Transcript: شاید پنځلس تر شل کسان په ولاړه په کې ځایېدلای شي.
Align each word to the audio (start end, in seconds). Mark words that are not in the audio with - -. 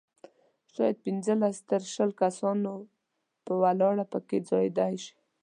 شاید 0.73 0.97
پنځلس 1.05 1.57
تر 1.69 1.81
شل 1.93 2.09
کسان 2.21 2.57
په 3.45 3.53
ولاړه 3.61 4.05
په 4.11 4.19
کې 4.27 4.37
ځایېدلای 4.49 4.95
شي. 5.03 5.15